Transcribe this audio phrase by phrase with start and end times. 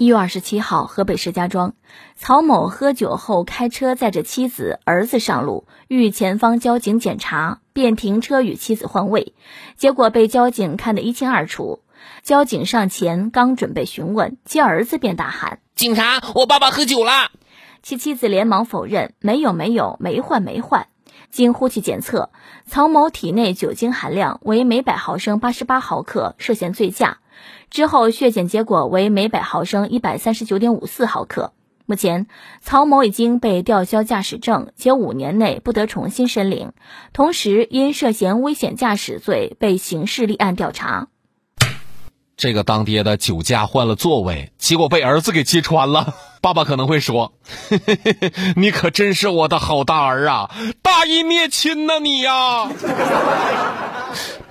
[0.00, 1.74] 一月二十七号，河北石家庄，
[2.14, 9.34] 曹某喝酒后开车载着妻子、儿子上路，遇前方交警检查，便停车与妻子换位，
[9.76, 11.80] 结果被交警看得一清二楚。
[12.22, 17.32] 交警上前刚准备询问，其儿子便大喊：“警察，我爸爸喝酒了！”
[17.82, 20.86] 其妻子连忙否认：“没有，没有，没换，没换。”
[21.30, 22.30] 经呼气检测，
[22.66, 27.18] 曹某体内酒精含量为每百毫升八十八毫克，涉嫌醉驾。
[27.70, 31.52] 之后血检结果为每百毫升一百三十九点五四毫克。
[31.86, 32.26] 目前，
[32.60, 36.72] 曹某已经被吊销驾驶证，且五年内不得重新申领。
[37.14, 41.08] 同时，因涉嫌危险驾驶罪被刑事立案调查。
[42.36, 46.14] 这个当爹的酒驾换了座位，结果被儿子给揭穿了。
[46.40, 47.32] 爸爸可能会说
[48.56, 50.50] ：“你可真是我的好大儿啊，
[50.82, 52.68] 大义灭亲呐你呀！”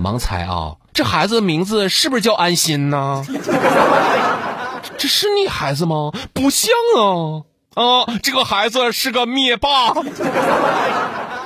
[0.02, 0.76] 盲猜啊。
[0.94, 3.24] 这孩子的名字是不是叫安心呢？
[4.98, 6.12] 这是你孩子吗？
[6.34, 7.46] 不像啊！
[7.76, 9.94] 啊，这个孩子是个灭霸。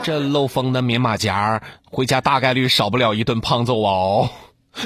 [0.03, 4.29] 这漏风的棉马甲，回家大概率少不了一顿胖揍哦。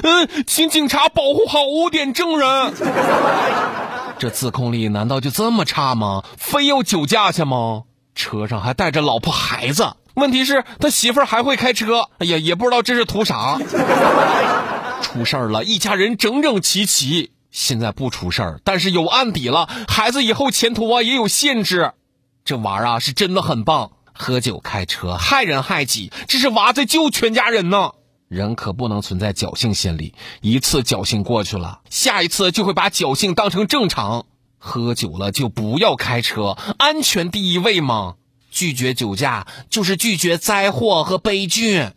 [0.02, 2.74] 嗯，请警察保护好污点证人。
[4.18, 6.24] 这自控力难道就这么差吗？
[6.38, 7.82] 非要酒驾去吗？
[8.14, 9.94] 车上还带着老婆孩子。
[10.14, 13.58] 问题是，他媳妇儿还会开车，哎呀，也不知道这是图啥。
[15.02, 17.32] 出事儿了，一家人整整齐齐。
[17.50, 21.92] 现在不出事儿，但是有案底了，孩子以后前途啊也有限制。
[22.44, 27.92] 这娃儿啊是真的很棒，喝酒开车害人害己，这是娃在救全家人呢。
[28.28, 34.26] 人可不能存在侥幸心理，一次侥幸过去了，下一次就会把侥幸当成正常。
[34.58, 38.16] 喝酒了就不要开车，安全第一位嘛。
[38.50, 41.90] 拒绝酒驾就是拒绝灾祸和悲剧。